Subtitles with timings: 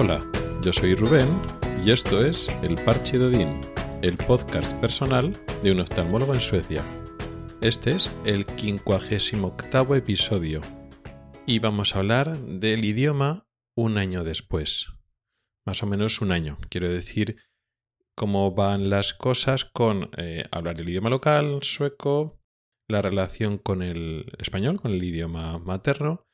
[0.00, 0.24] Hola,
[0.62, 1.26] yo soy Rubén
[1.84, 3.60] y esto es El Parche de Odín,
[4.00, 5.32] el podcast personal
[5.64, 6.84] de un oftalmólogo en Suecia.
[7.60, 10.60] Este es el 58 episodio
[11.46, 14.86] y vamos a hablar del idioma un año después.
[15.66, 16.58] Más o menos un año.
[16.70, 17.38] Quiero decir
[18.14, 22.40] cómo van las cosas con eh, hablar el idioma local, sueco,
[22.86, 26.24] la relación con el español, con el idioma materno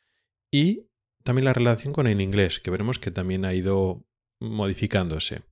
[0.52, 0.90] y
[1.24, 4.04] también la relación con el inglés, que veremos que también ha ido
[4.40, 5.42] modificándose.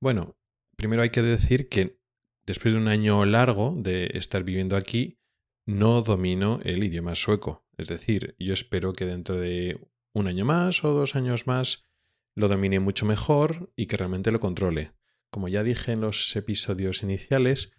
[0.00, 0.36] Bueno,
[0.76, 2.00] primero hay que decir que
[2.46, 5.18] después de un año largo de estar viviendo aquí,
[5.66, 7.64] no domino el idioma sueco.
[7.76, 9.78] Es decir, yo espero que dentro de
[10.14, 11.86] un año más o dos años más
[12.34, 14.92] lo domine mucho mejor y que realmente lo controle.
[15.30, 17.72] Como ya dije en los episodios iniciales,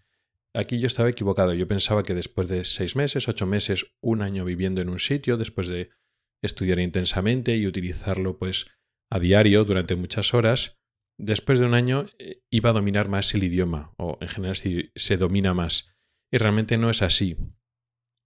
[0.53, 1.53] aquí yo estaba equivocado.
[1.53, 5.37] Yo pensaba que después de seis meses, ocho meses, un año viviendo en un sitio,
[5.37, 5.89] después de
[6.41, 8.67] estudiar intensamente y utilizarlo pues
[9.09, 10.77] a diario durante muchas horas,
[11.17, 14.91] después de un año eh, iba a dominar más el idioma, o en general si
[14.95, 15.93] se domina más.
[16.31, 17.37] Y realmente no es así.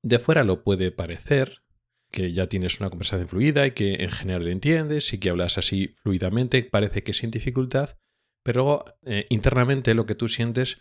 [0.04, 1.64] De fuera lo puede parecer,
[2.12, 5.96] que ya tienes una conversación fluida y que en general entiendes y que hablas así
[6.04, 7.98] fluidamente, parece que sin dificultad,
[8.44, 10.78] pero luego eh, internamente lo que tú sientes,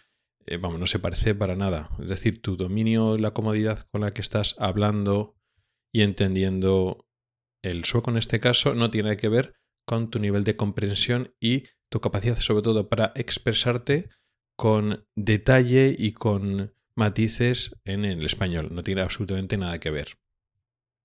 [0.46, 1.90] eh, vamos, no se parece para nada.
[1.98, 5.34] Es decir, tu dominio, la comodidad con la que estás hablando
[5.90, 7.06] y entendiendo
[7.64, 9.54] el sueco en este caso no tiene que ver
[9.86, 14.10] con tu nivel de comprensión y tu capacidad sobre todo para expresarte
[14.56, 18.68] con detalle y con matices en el español.
[18.72, 20.18] No tiene absolutamente nada que ver.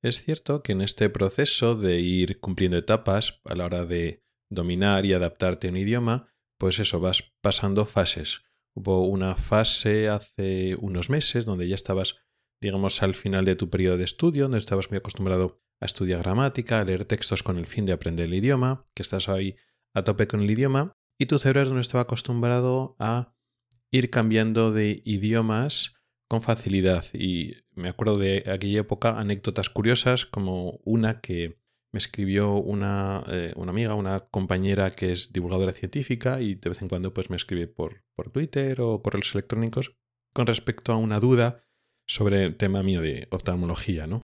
[0.02, 5.06] Es cierto que en este proceso de ir cumpliendo etapas a la hora de dominar
[5.06, 8.42] y adaptarte a un idioma, pues eso, vas pasando fases.
[8.76, 12.16] Hubo una fase hace unos meses donde ya estabas,
[12.62, 16.80] digamos, al final de tu periodo de estudio, donde estabas muy acostumbrado a estudiar gramática,
[16.80, 19.56] a leer textos con el fin de aprender el idioma, que estás ahí
[19.94, 23.34] a tope con el idioma, y tu cerebro no estaba acostumbrado a
[23.92, 25.96] ir cambiando de idiomas
[26.30, 27.06] con facilidad.
[27.14, 31.60] Y me acuerdo de aquella época anécdotas curiosas, como una que
[31.92, 36.82] me escribió una, eh, una, amiga, una compañera que es divulgadora científica y de vez
[36.82, 39.96] en cuando pues me escribe por, por Twitter o correos electrónicos
[40.34, 41.64] con respecto a una duda
[42.08, 44.22] sobre el tema mío de oftalmología, ¿no?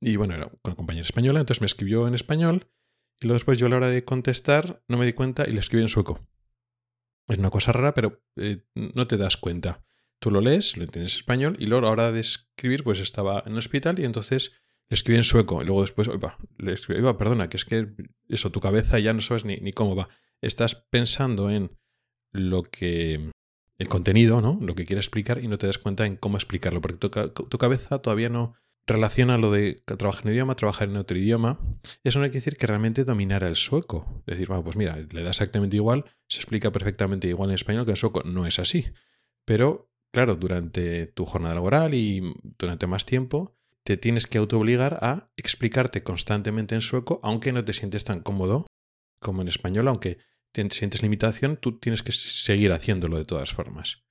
[0.00, 2.68] Y bueno, era una compañera española, entonces me escribió en español
[3.20, 5.60] y luego después yo a la hora de contestar no me di cuenta y le
[5.60, 6.26] escribí en sueco.
[7.28, 9.84] Es una cosa rara, pero eh, no te das cuenta.
[10.18, 12.98] Tú lo lees, lo entiendes en español y luego a la hora de escribir pues
[12.98, 14.52] estaba en el hospital y entonces
[14.88, 16.08] le escribí en sueco y luego después,
[16.58, 17.94] le escribí, oiga, perdona, que es que
[18.28, 20.08] eso, tu cabeza ya no sabes ni, ni cómo va.
[20.40, 21.76] Estás pensando en
[22.32, 23.30] lo que
[23.78, 24.58] el contenido, ¿no?
[24.60, 27.98] Lo que quiere explicar y no te das cuenta en cómo explicarlo, porque tu cabeza
[28.00, 28.54] todavía no,
[28.92, 31.58] relaciona lo de trabajar en idioma, trabajar en otro idioma.
[32.04, 34.22] Eso no quiere decir que realmente dominara el sueco.
[34.26, 37.84] Es decir, bueno, pues mira, le da exactamente igual, se explica perfectamente igual en español
[37.84, 38.22] que en sueco.
[38.24, 38.86] No es así.
[39.44, 45.30] Pero, claro, durante tu jornada laboral y durante más tiempo, te tienes que autoobligar a
[45.36, 48.66] explicarte constantemente en sueco, aunque no te sientes tan cómodo
[49.20, 50.18] como en español, aunque
[50.52, 54.02] te sientes limitación, tú tienes que seguir haciéndolo de todas formas.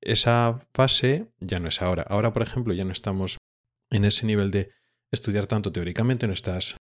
[0.00, 2.02] Esa fase ya no es ahora.
[2.02, 3.38] Ahora, por ejemplo, ya no estamos
[3.92, 4.70] en ese nivel de
[5.12, 6.76] estudiar tanto teóricamente, no estás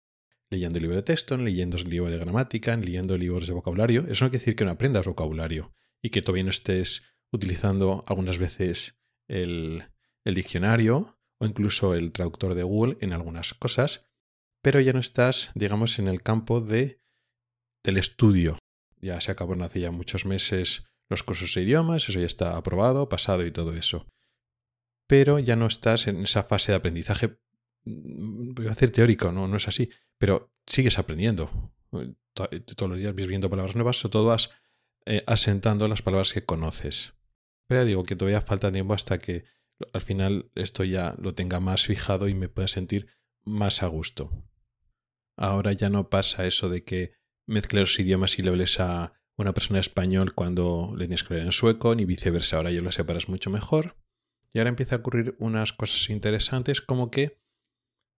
[0.50, 4.06] leyendo libro de texto, leyendo libros de gramática, leyendo libros de vocabulario.
[4.08, 8.38] Eso no quiere decir que no aprendas vocabulario y que todavía no estés utilizando algunas
[8.38, 8.96] veces
[9.28, 9.84] el,
[10.24, 14.06] el diccionario o incluso el traductor de Google en algunas cosas,
[14.62, 17.02] pero ya no estás, digamos, en el campo de,
[17.84, 18.58] del estudio.
[19.02, 23.09] Ya se acabaron hace ya muchos meses los cursos de idiomas, eso ya está aprobado,
[23.09, 24.06] pasado y todo eso
[25.09, 27.40] pero ya no estás en esa fase de aprendizaje,
[27.84, 29.90] mm, voy a decir teórico, no, no es así,
[30.20, 31.74] pero sigues aprendiendo.
[32.31, 34.52] Todos los días vas viendo palabras nuevas, sobre todo vas
[35.08, 37.14] eh, asentando las palabras que conoces.
[37.66, 39.46] Pero ya digo que todavía falta tiempo hasta que
[39.94, 43.08] al final esto ya lo tenga más fijado y me pueda sentir
[43.44, 44.29] más a gusto.
[45.35, 47.14] Ahora ya no pasa eso de que
[47.47, 51.47] mezcle los idiomas y le hables a una persona español cuando le tienes que leer
[51.47, 52.58] en sueco, ni viceversa.
[52.58, 53.96] Ahora ya lo separas mucho mejor
[54.53, 57.40] y ahora empieza a ocurrir unas cosas interesantes como que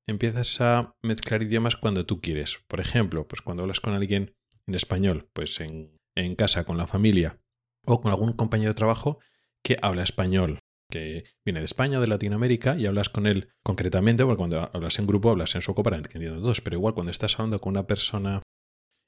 [0.08, 2.60] empiezas a mezclar idiomas cuando tú quieres.
[2.68, 4.36] Por ejemplo, pues cuando hablas con alguien
[4.68, 7.40] en español, pues en, en casa, con la familia,
[7.86, 9.20] o con algún compañero de trabajo
[9.64, 14.24] que habla español, que viene de España o de Latinoamérica, y hablas con él concretamente,
[14.24, 17.36] porque cuando hablas en grupo hablas en sueco para entendiendo todos, pero igual cuando estás
[17.36, 18.42] hablando con una persona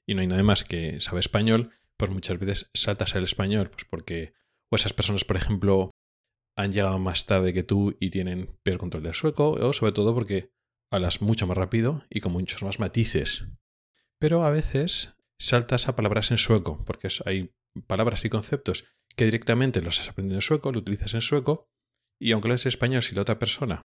[0.06, 3.84] y no hay nada más que sabe español, pues muchas veces saltas el español, pues
[3.88, 4.34] porque
[4.70, 5.90] o esas personas, por ejemplo,
[6.56, 10.14] han llegado más tarde que tú y tienen peor control del sueco, o sobre todo
[10.14, 10.50] porque
[10.90, 13.46] hablas mucho más rápido y con muchos más matices.
[14.18, 17.52] Pero a veces saltas a palabras en sueco, porque hay
[17.86, 18.84] palabras y conceptos
[19.16, 21.68] que directamente los has aprendido en sueco, lo utilizas en sueco,
[22.20, 23.82] y aunque lo es español, si la otra persona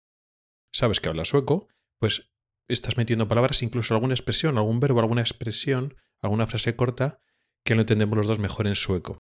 [0.73, 1.68] sabes que habla sueco,
[2.00, 2.31] pues
[2.68, 7.21] estás metiendo palabras, incluso alguna expresión, algún verbo, alguna expresión, alguna frase corta,
[7.63, 9.19] que lo entendemos los dos mejor en sueco.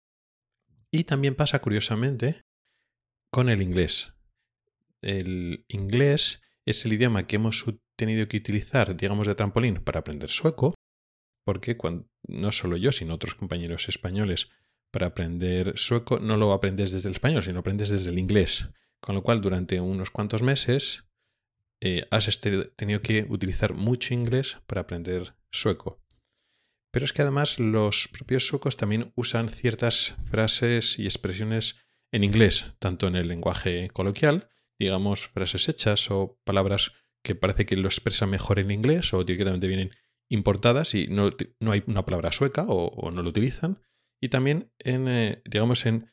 [0.90, 2.45] Y también pasa, curiosamente,
[3.36, 4.14] con el inglés.
[5.02, 10.30] El inglés es el idioma que hemos tenido que utilizar, digamos, de trampolín para aprender
[10.30, 10.72] sueco,
[11.44, 11.76] porque
[12.26, 14.48] no solo yo, sino otros compañeros españoles,
[14.90, 18.70] para aprender sueco no lo aprendes desde el español, sino aprendes desde el inglés.
[19.02, 21.04] Con lo cual, durante unos cuantos meses
[21.82, 26.02] eh, has este, tenido que utilizar mucho inglés para aprender sueco.
[26.90, 31.85] Pero es que además los propios suecos también usan ciertas frases y expresiones
[32.16, 34.48] en inglés, tanto en el lenguaje coloquial,
[34.78, 36.92] digamos frases hechas o palabras
[37.22, 39.90] que parece que lo expresan mejor en inglés o directamente vienen
[40.30, 41.30] importadas y no,
[41.70, 43.82] hay una palabra sueca o, no lo utilizan.
[44.18, 46.10] Y también en, eh, digamos, en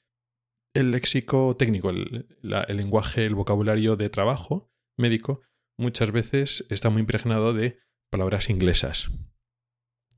[0.73, 5.41] el léxico técnico, el, el lenguaje, el vocabulario de trabajo médico,
[5.77, 7.79] muchas veces está muy impregnado de
[8.09, 9.09] palabras inglesas.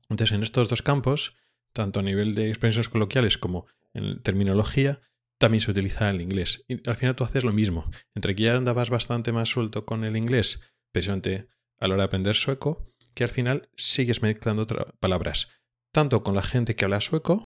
[0.08, 1.36] Entonces, en estos dos campos,
[1.72, 5.00] tanto a nivel de expresiones coloquiales como en terminología,
[5.38, 6.64] también se utiliza el inglés.
[6.68, 7.90] Y al final tú haces lo mismo.
[8.14, 10.60] Entre que ya andabas bastante más suelto con el inglés,
[10.92, 11.48] precisamente
[11.78, 14.66] a la hora de aprender sueco, que al final sigues mezclando
[15.00, 15.48] palabras,
[15.92, 17.44] tanto con la gente que habla sueco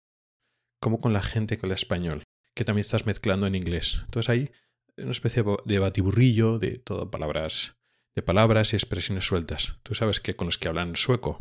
[0.80, 2.22] como con la gente que habla español,
[2.54, 4.00] que también estás mezclando en inglés.
[4.04, 4.50] Entonces hay
[4.96, 7.76] una especie de batiburrillo de todas palabras,
[8.14, 9.78] de palabras y expresiones sueltas.
[9.82, 11.38] Tú sabes que con los que hablan sueco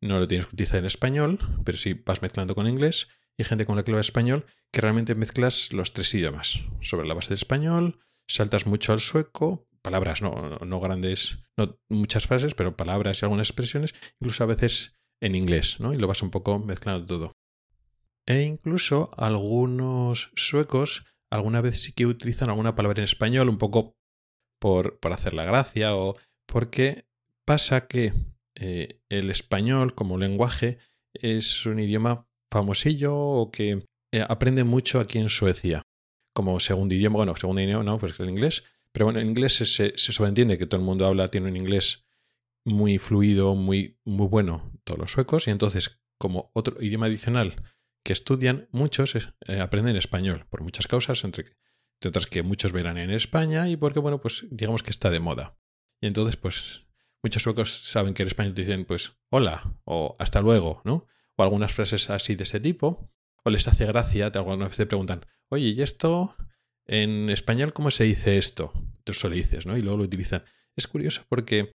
[0.00, 3.08] no lo tienes que utilizar en español, pero sí vas mezclando con inglés
[3.38, 6.60] y gente con la habla español que realmente mezclas los tres idiomas.
[6.80, 12.26] Sobre la base del español, saltas mucho al sueco, palabras, no, no, grandes, no muchas
[12.26, 15.92] frases, pero palabras y algunas expresiones, incluso a veces en inglés, ¿no?
[15.92, 17.32] Y lo vas un poco mezclando todo.
[18.26, 23.96] E incluso algunos suecos alguna vez sí que utilizan alguna palabra en español, un poco
[24.60, 27.06] por, por hacer la gracia o porque
[27.46, 28.12] pasa que
[28.54, 30.78] eh, el español como lenguaje
[31.14, 35.82] es un idioma famosillo o que eh, aprende mucho aquí en Suecia.
[36.34, 38.64] Como segundo idioma, bueno, segundo idioma no, pues el inglés.
[38.92, 42.04] Pero bueno, en inglés se, se, sobreentiende que todo el mundo habla, tiene un inglés
[42.64, 45.48] muy fluido, muy, muy bueno, todos los suecos.
[45.48, 47.56] Y entonces, como otro idioma adicional
[48.04, 51.56] que estudian, muchos eh, aprenden español, por muchas causas, entre,
[51.96, 55.20] entre otras que muchos verán en España y porque, bueno, pues digamos que está de
[55.20, 55.56] moda.
[56.00, 56.84] Y entonces, pues
[57.22, 61.06] muchos suecos saben que en español te dicen pues hola o hasta luego, ¿no?
[61.42, 63.10] Algunas frases así de ese tipo.
[63.44, 66.36] O les hace gracia, alguna vez te preguntan, oye, ¿y esto
[66.86, 68.72] en español cómo se dice esto?
[69.04, 69.76] Tú solo dices, ¿no?
[69.76, 70.44] Y luego lo utilizan.
[70.76, 71.72] Es curioso porque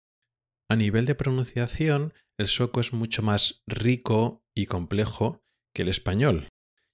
[0.68, 5.42] a nivel de pronunciación el sueco es mucho más rico y complejo
[5.74, 6.48] que el español.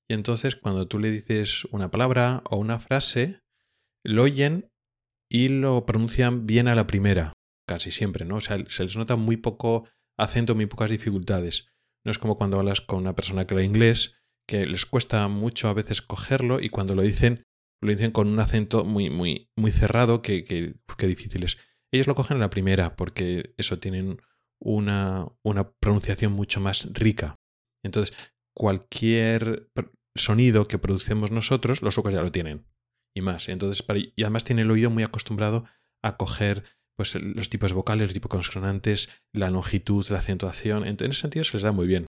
[0.08, 3.40] Y entonces cuando tú le dices una palabra o una frase,
[4.04, 4.70] lo oyen
[5.28, 7.32] y lo pronuncian bien a la primera
[7.70, 8.36] casi siempre, ¿no?
[8.36, 11.68] O sea, se les nota muy poco acento, muy pocas dificultades.
[12.04, 14.16] No es como cuando hablas con una persona que habla inglés,
[14.46, 17.44] que les cuesta mucho a veces cogerlo y cuando lo dicen,
[17.82, 21.58] lo dicen con un acento muy, muy, muy cerrado que, que, que difícil es.
[21.92, 24.20] Ellos lo cogen en la primera porque eso tienen
[24.60, 27.40] una, una pronunciación mucho más rica.
[27.84, 28.16] Entonces,
[28.54, 29.70] cualquier
[30.14, 32.66] sonido que producemos nosotros, los ojos ya lo tienen.
[33.14, 33.48] Y más.
[33.48, 33.84] Entonces,
[34.16, 35.64] y además tienen el oído muy acostumbrado
[36.02, 36.64] a coger
[37.00, 41.54] pues los tipos vocales, los tipos consonantes, la longitud, la acentuación, en, ese sentido se
[41.54, 42.04] les da muy bien.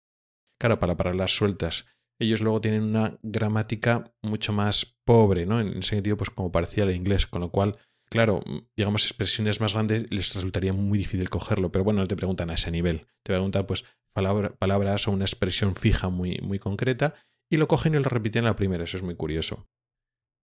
[0.59, 1.85] Claro, para palabras sueltas.
[2.19, 5.61] Ellos luego tienen una gramática mucho más pobre, ¿no?
[5.61, 7.77] En ese sentido, pues como parecía el inglés, con lo cual,
[8.09, 8.41] claro,
[8.75, 12.55] digamos, expresiones más grandes les resultaría muy difícil cogerlo, pero bueno, no te preguntan a
[12.55, 13.05] ese nivel.
[13.23, 17.13] Te preguntan, pues, palabras o una expresión fija muy, muy concreta
[17.47, 19.69] y lo cogen y lo repiten a la primera, eso es muy curioso.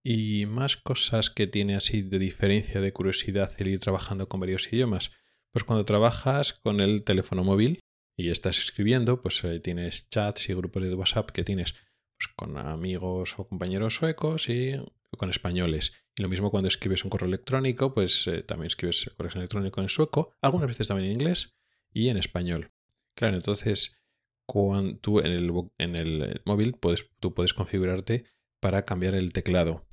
[0.09, 4.73] Y más cosas que tiene así de diferencia, de curiosidad el ir trabajando con varios
[4.73, 5.11] idiomas.
[5.51, 7.81] Pues cuando trabajas con el teléfono móvil
[8.17, 12.57] y estás escribiendo, pues eh, tienes chats y grupos de WhatsApp que tienes pues, con
[12.57, 14.81] amigos o compañeros suecos y
[15.19, 15.93] con españoles.
[16.17, 19.89] Y lo mismo cuando escribes un correo electrónico, pues eh, también escribes correo electrónico en
[19.89, 21.57] sueco, algunas veces también en inglés
[21.93, 22.71] y en español.
[23.17, 23.97] Claro, entonces
[25.01, 28.27] tú en el, en el móvil puedes, tú puedes configurarte
[28.61, 29.86] para cambiar el teclado.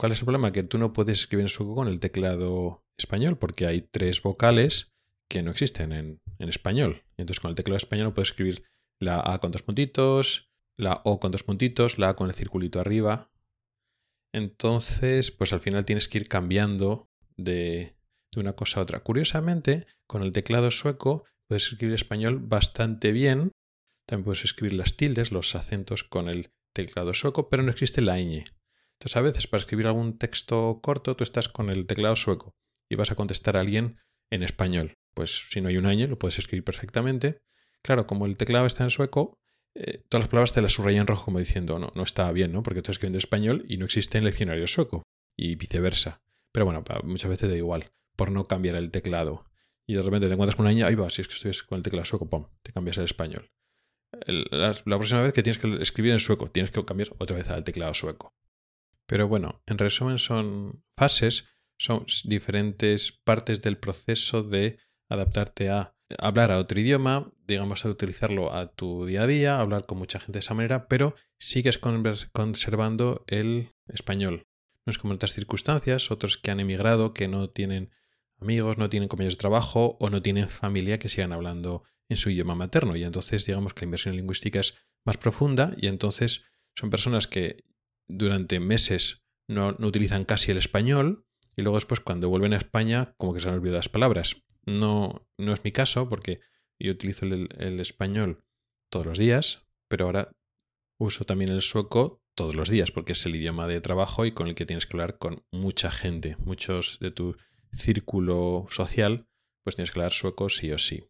[0.00, 0.50] ¿Cuál es el problema?
[0.50, 4.94] Que tú no puedes escribir en sueco con el teclado español porque hay tres vocales
[5.28, 7.02] que no existen en, español.
[7.18, 8.64] Y entonces con el teclado español puedes escribir
[8.98, 12.80] la A con dos puntitos, la O con dos puntitos, la A con el circulito
[12.80, 13.30] arriba.
[14.32, 17.94] Entonces, pues al final tienes que ir cambiando de,
[18.32, 19.00] de una cosa a otra.
[19.00, 23.52] Curiosamente, con el teclado sueco puedes escribir español bastante bien,
[24.08, 28.16] También puedes escribir las tildes, los acentos con el teclado sueco, pero no existe la
[28.16, 28.46] ñ.
[29.00, 32.54] Entonces a veces para escribir algún texto corto tú estás con el teclado sueco
[32.86, 33.98] y vas a contestar a alguien
[34.30, 34.98] en español.
[35.14, 37.40] Pues si no hay un ñ lo puedes escribir perfectamente.
[37.82, 39.38] Claro, como el teclado está en sueco,
[39.74, 42.52] eh, todas las palabras te las subrayan en rojo como diciendo no, no está bien,
[42.52, 42.62] ¿no?
[42.62, 45.02] Porque estás escribiendo en español y no existe en el diccionario sueco
[45.34, 46.20] y viceversa.
[46.52, 49.46] Pero bueno, muchas veces da igual, por no cambiar el teclado.
[49.86, 51.78] Y de repente te encuentras con una ñ, ahí va, si es que estoy con
[51.78, 53.50] el teclado sueco, pum, te cambias al español.
[54.26, 57.64] la, próxima vez que tienes que escribir en sueco, tienes que cambiar otra vez al
[57.64, 58.34] teclado sueco.
[59.10, 66.52] Pero bueno, en resumen son fases, son diferentes partes del proceso de adaptarte a hablar
[66.52, 70.34] a otro idioma, digamos, a utilizarlo a tu día a día, hablar con mucha gente
[70.34, 71.80] de esa manera, pero sigues
[72.32, 74.46] conservando el español.
[74.86, 77.90] No es como en otras circunstancias, otros que han emigrado, que no tienen
[78.40, 82.30] amigos, no tienen compañeros de trabajo o no tienen familia que sigan hablando en su
[82.30, 82.94] idioma materno.
[82.94, 86.44] Y entonces, digamos que la inversión lingüística es más profunda y entonces
[86.76, 87.64] son personas que
[88.10, 91.24] durante meses no, utilizan casi el español
[91.56, 94.36] y luego después cuando vuelven a España como que se han olvidado las palabras.
[94.66, 96.40] No, no es mi caso porque
[96.78, 98.44] yo utilizo el español
[98.90, 100.32] todos los días, pero ahora
[100.98, 104.48] uso también el sueco todos los días porque es el idioma de trabajo y con
[104.48, 106.36] el que tienes que hablar con mucha gente.
[106.38, 107.36] Muchos de tu
[107.72, 109.26] círculo social,
[109.64, 111.04] pues tienes que hablar sueco sí o sí.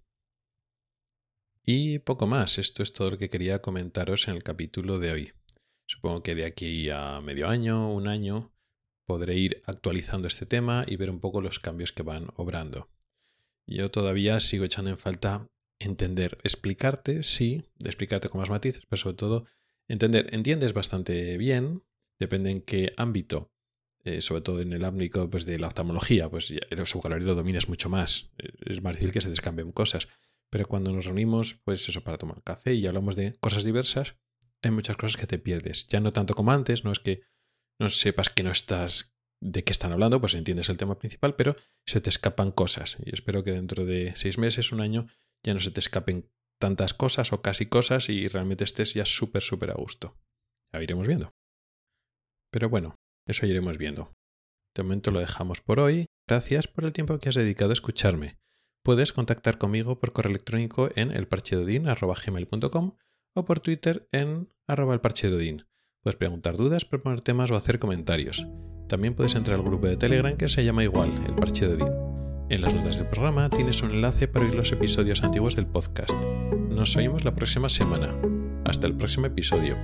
[1.65, 5.33] Y poco más, esto es todo lo que quería comentaros en el capítulo de hoy.
[5.91, 8.53] Supongo que de aquí a medio año, un año,
[9.07, 12.89] podré ir actualizando este tema y ver un poco los cambios que van obrando.
[13.67, 15.49] Yo todavía sigo echando en falta
[15.81, 19.47] entender, explicarte, sí, explicarte con más matices, pero sobre todo
[19.89, 21.83] entender, entiendes bastante bien,
[22.21, 23.51] depende en qué ámbito,
[24.05, 27.69] eh, sobre todo en el ámbito pues, de la oftalmología, pues el vocabulario lo dominas
[27.69, 30.07] mucho más, es más difícil que se descambien cosas,
[30.51, 34.15] pero cuando nos reunimos, pues eso, para tomar café y hablamos de cosas diversas,
[34.63, 37.23] hay muchas cosas que te pierdes, ya no tanto como antes, no es que
[37.79, 41.57] no sepas que no estás de qué están hablando, pues entiendes el tema principal, pero
[41.87, 42.99] se te escapan cosas.
[43.05, 45.07] Y espero que dentro de seis meses, un año,
[45.43, 49.43] ya no se te escapen tantas cosas o casi cosas y realmente estés ya súper,
[49.43, 50.19] súper a gusto.
[50.73, 51.33] Ya iremos viendo.
[52.53, 54.13] Pero bueno, eso iremos viendo.
[54.77, 56.07] De momento lo dejamos por hoy.
[56.29, 58.39] Gracias por el tiempo que has dedicado a escucharme.
[58.85, 62.97] Puedes contactar conmigo por correo electrónico en elparchedodin.com
[63.35, 65.65] o por Twitter en arroba elparchedodin.
[66.03, 68.47] Puedes preguntar dudas, proponer temas o hacer comentarios.
[68.89, 71.89] También puedes entrar al grupo de Telegram que se llama igual, el Parchedodin.
[72.49, 76.15] En las notas del programa tienes un enlace para oír los episodios antiguos del podcast.
[76.71, 78.13] Nos oímos la próxima semana.
[78.65, 79.77] Hasta el próximo episodio.